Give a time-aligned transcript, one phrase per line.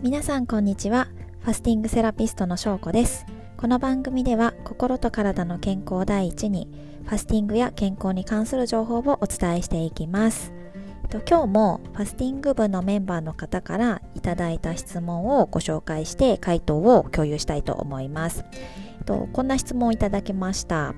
[0.00, 1.08] 皆さんこんにちは。
[1.40, 3.26] ファスティングセラピストの翔子です。
[3.56, 6.68] この番組では心と体の健康第一に
[7.04, 10.52] ファスティングや健康に関する情報をお伝えしていきます。
[11.28, 18.44] 今日もファスティング部のメンバーの方からいただいた質問をご紹介して回答を共有したいと思います。
[19.08, 20.94] とこんな質問をいただきました。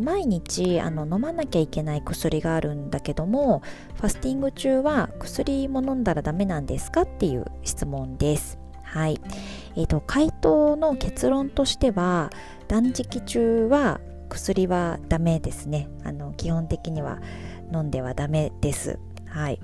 [0.00, 3.62] 毎日あの飲まなきゃいけない薬があるんだけども
[3.94, 8.58] ファスティング中は薬も飲んだらダメなんですかっていう質問です。
[8.84, 9.20] はい。
[9.74, 12.30] えーと、回答の結論としては
[12.68, 15.88] 断食中は薬はダメですね。
[16.04, 17.18] あの基本的には
[17.72, 19.00] 飲んではダメです。
[19.26, 19.58] はい。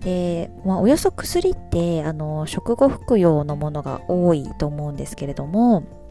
[0.00, 6.03] で、まあ、およそ薬ってあの食後服用のものが多いと思うんですけれども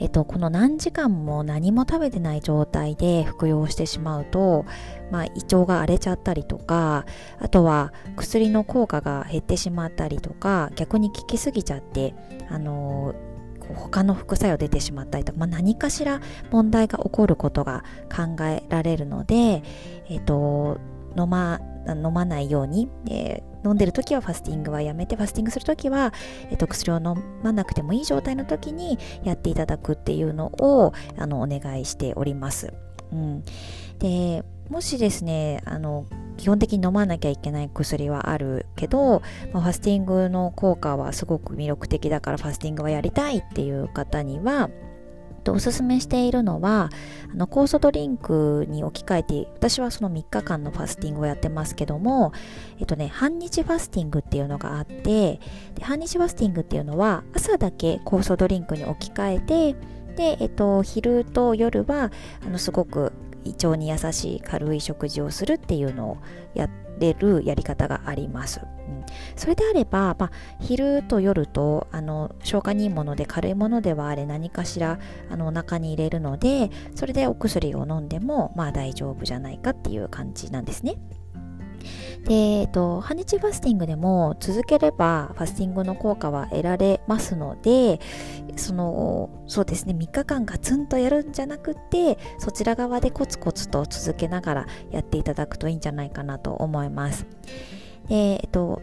[0.00, 4.64] えっと、この何時間も何も食べてない状態で服用してしまうと、
[5.10, 7.04] まあ、胃腸が荒れちゃったりとか
[7.40, 12.14] あとは薬の効果が減ってしまったりとか逆に効きすぎちゃって
[12.48, 13.14] あの
[13.74, 16.20] 他の副作用出てしまったりとか、まあ、何かしら
[16.50, 19.62] 問題が起こることが考えられるので、
[20.08, 20.78] えっと、
[21.16, 26.12] 飲ま飲まないように、えー、飲んでる時はファスティングはやめてファスティングする時は、
[26.50, 32.72] えー、と薬を飲まなくてもいい状態の時にやっていただくっていうのをあのお願いしております。
[33.10, 33.44] うん、
[33.98, 44.70] でもしですねあの基本的に飲まなきゃいけない薬はあるけど、まあ、ファスティングの効果はすごく魅力的だからファスティングはやりたいっていう方には
[45.38, 46.90] とおすすめしているのは
[47.32, 52.32] あの酵素ドリンクに置き換えて私はその3日間のファスティングをやってますけども
[52.78, 55.40] えっとね半日ファスティングっていうのがあって
[55.74, 62.10] で半日ファスティングっていうのは朝だけ酵素ドリンクに置き換えてで、えっと、昼と夜は
[62.44, 63.12] あのすごく
[63.44, 66.18] 胃腸に優しい軽い食事をするっていうのを
[66.54, 68.60] やってれるやり方があります。
[68.60, 69.04] うん、
[69.36, 74.98] それであれば、まあ、昼と夜とあの消化にいいもので軽いものではあれ何かしら
[75.30, 80.96] あのお腹に入れるのでそれでお薬を飲んでもまあ大丈夫じゃないかっていう感じなんですね。
[82.24, 88.00] で、えっと、半日ファスティングでも続ければファスティングの効果は得られますので、
[88.56, 97.26] その、そうですね、3日間ガツンとやるんじゃなくて、そちら側でコツコツと続けながらやっていただくといいんじゃないかなと思います。
[98.08, 98.82] で、えっと、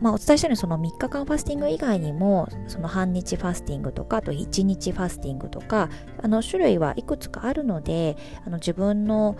[0.00, 5.88] まあ、お伝えしたようにその3日間ファスティング以外にもその半日ファスティングとかあと1日ファスティングとか
[6.22, 8.16] あの種類はいくつかあるので
[8.46, 9.36] あの自分の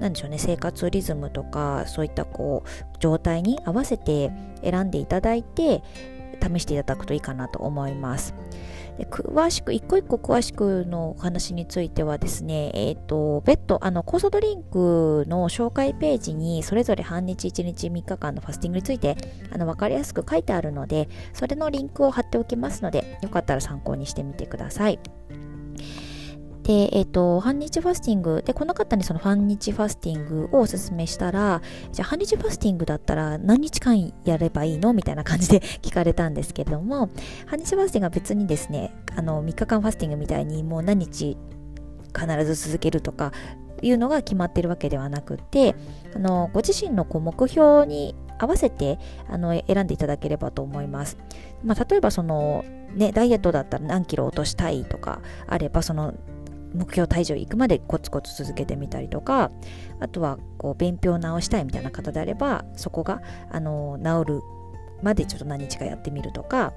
[0.00, 2.68] なんでしょうね生活リズムとかそういったこう
[2.98, 5.82] 状態に合わせて選んでいただいて
[6.42, 8.34] 試していただくといいかなと思います。
[8.98, 19.16] で詳しく、一個一個詳しくのお話についてはですね、えっ、ー、と、別途、あの、酵素ドリンクの紹介ページに、それぞれ半日、1日、3日間のファスティングについて、
[19.50, 24.98] あの、わかりやすく書いてあるので、それのリンクを貼っておきますので、よかったら参考にしてみてください。
[26.70, 34.92] で、えっ、ー、と、半日ファスティング、で、この方にその半日ファスティングをおすすめしたら、じゃあ半日ファスティングだったら何日間やればいいの？
[34.92, 37.10] みたいな感じで 聞かれたんですけれども、
[37.46, 41.36] 半日ファスティングは別にですね、あの、3日間ファスティングみたいにもう何日
[42.16, 43.32] 必ず続けるとか
[43.82, 45.74] いうのが決まってるわけではなくて、
[46.14, 51.18] あの、ご自身のこう目標に合わせてあの選んでいただければと思います。
[51.64, 52.64] まあ、例えばその、
[52.94, 56.14] ね、ダイエットだったら何キロ落としたいとかあればその
[56.74, 59.50] 目標体重行くまでコツコツ続けてみたりとか
[60.00, 64.42] あとはこう便秘を治したいみたいな方であればそこがあの治る
[65.02, 66.72] までちょっと何日かやってみるとか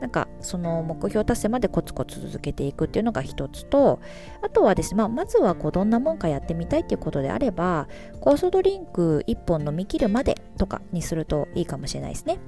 [0.00, 4.00] なんかその目標達成までコツコツ続けていくっていうのが一つと
[4.42, 7.88] あとはですね、まあ、まずはこうどんなもんかやってみたいっていうことであれば
[8.20, 12.38] 酵素ドリンク1本飲み切るまでとかにするといいかもしれないですね。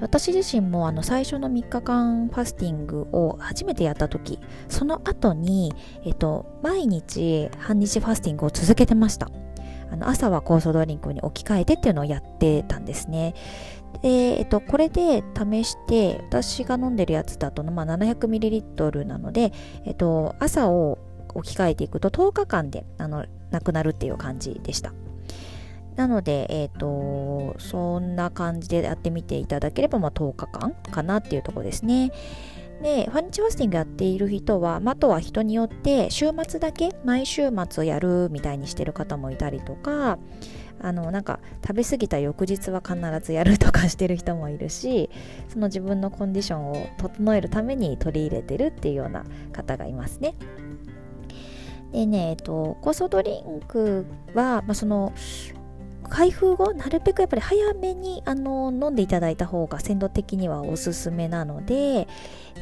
[0.00, 4.38] 私自身もあの最初の3日間ファスティングを初めてやった時
[4.68, 5.72] その後に、
[6.04, 9.30] えっと、毎日半日ファスティングを続けてました。
[9.92, 13.34] あの朝は酵素ドリンクに置き換えてっていうのをやってたんですね。
[14.02, 19.52] で、えっと、これで試して私が飲んでるやつだと、まあ、700ml なので、
[19.84, 20.98] えっと、朝を
[21.34, 24.92] 置き換えていくと10日間であのなくなるっていう感じでした。
[26.00, 32.10] なので、え、ー、と、そんな感じでやってみていただければ、まあ、10日間かなっていうところですね。
[32.82, 40.18] で、ファニチファスティングやっている人は、まあ、あとは人によって週末だけ毎週末をやるみたいにしてる方もいたりとか、
[40.80, 45.10] あのなんか食べ過ぎた翌日は必ずやるとかしてる人もいるし
[45.48, 50.34] その自分のコンディションを整えるために取り入れてるっていうような方がいますね。
[51.92, 55.12] でね、えっと、酵素ドリンクは、まあ、その
[56.10, 62.08] 開封後なるべくやっぱり早めにあの飲んでいただいた方が鮮度的にはおすすめなので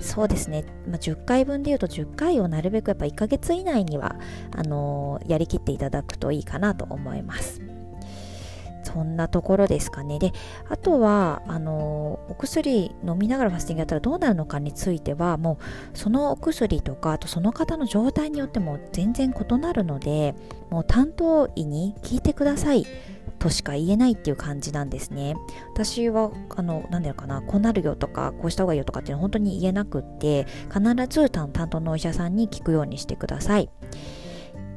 [0.00, 4.16] そうですね、まあ、10回分でいうと10回をなるべくやっぱ1ヶ月以内には
[4.54, 7.62] あのやりきっていただくといいかなと思います
[8.88, 10.18] そんなところですかね。
[10.18, 10.32] で、
[10.68, 15.58] あとは、あの、お薬飲みながらファスティングやったらどうなるのかについては、も
[15.94, 20.34] う、そのお薬とか、あとその方の状態によっても全然異なるので、
[20.70, 22.86] もう担当医に聞いてください。
[23.38, 25.36] としか言えないっていう感じなんですね。
[25.74, 33.70] 私は、あの、なんだろうかな、こうなるよとか、こうした方がいいよとかっていうのは本当に言えなくって、必ず担当のお医者さんに聞くようにしてください。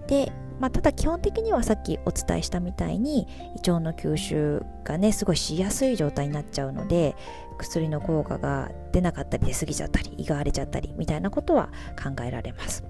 [0.07, 0.31] で、
[0.61, 7.15] まあ、ただ基本的にはさっきお伝えしたみたいに胃腸の吸収がねすごいしやすい状態になっちゃうので
[7.57, 11.71] 薬の効果が出なかったり出過ぎちゃったり胃が荒れちゃったりみたいなことは
[12.01, 12.83] 考えられます。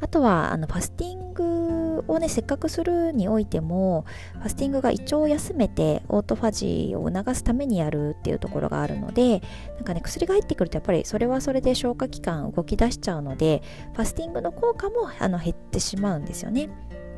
[0.00, 4.04] あとはあのファスティングをねせっかくするにおいても
[4.34, 9.42] ファスティングが胃腸を休めてオートファジーを促すためにやるっていうところがあるので
[9.76, 13.62] なんかね薬が入ってくるとやっぱりそれはそれで消化器官動き出しちゃうので
[13.94, 16.68] ファスティングの効果もあの減ってしまうんですよね。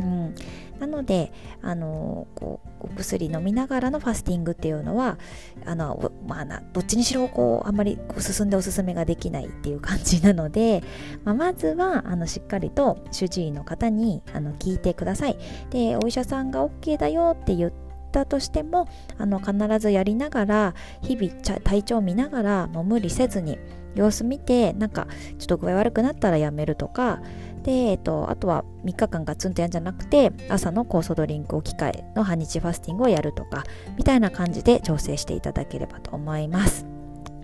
[0.01, 0.35] うん、
[0.79, 5.19] なのであのこうお薬飲みながらのファスティングっていうのは
[5.65, 10.83] あの、まあ、どっちにしろこうあんまりこう進んでおすすめができないっていう感じなので、
[11.25, 15.39] まあ、まずはあのしっかりと主治医の方にあの聞いてください。
[15.71, 17.73] でお医者さんが OK だよって言っ
[18.13, 23.59] たとしてもあの必ずやりながら日々体調を見ながらもう無理せずに
[23.95, 25.09] 様子見てなんか
[25.39, 27.21] ちょっと具合悪くなったらやめるとか
[27.69, 33.65] で、えっと、あとは3日間ガツンとやんじゃなくて朝の酵素ドリンク置き換えの半日ファスティングをやるとか
[33.99, 36.87] みたいな感じで調整していただければと思います。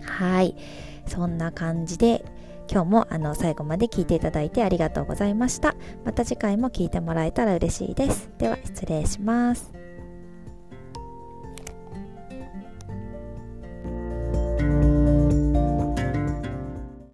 [0.01, 0.55] はい。
[1.05, 2.25] そんな感じで
[2.71, 5.75] 今日もあの最後まで聞いていただいてありがとうございました。
[6.03, 8.31] また次回も聞いてもらえたら嬉しいです。
[8.39, 9.84] では失礼します。